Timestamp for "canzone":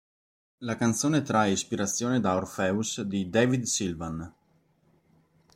0.77-1.21